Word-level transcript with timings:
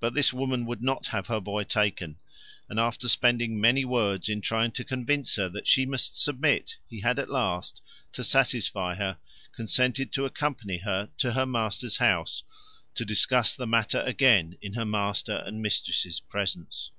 But 0.00 0.12
this 0.12 0.34
woman 0.34 0.66
would 0.66 0.82
not 0.82 1.06
have 1.06 1.28
her 1.28 1.40
boy 1.40 1.62
taken, 1.64 2.18
and 2.68 2.78
after 2.78 3.08
spending 3.08 3.58
many 3.58 3.86
words 3.86 4.28
in 4.28 4.42
trying 4.42 4.70
to 4.72 4.84
convince 4.84 5.36
her 5.36 5.48
that 5.48 5.66
she 5.66 5.86
must 5.86 6.14
submit 6.22 6.76
he 6.86 7.00
had 7.00 7.18
at 7.18 7.30
last, 7.30 7.80
to 8.12 8.22
satisfy 8.22 8.96
her, 8.96 9.16
consented 9.52 10.12
to 10.12 10.26
accompany 10.26 10.76
her 10.76 11.08
to 11.16 11.32
her 11.32 11.46
master's 11.46 11.96
house 11.96 12.42
to 12.96 13.06
discuss 13.06 13.56
the 13.56 13.66
matter 13.66 14.00
again 14.02 14.58
in 14.60 14.74
her 14.74 14.84
master 14.84 15.36
and 15.46 15.62
mistress's 15.62 16.20
presence. 16.20 16.90